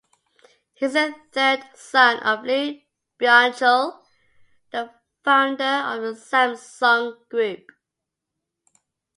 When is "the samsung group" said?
6.01-7.67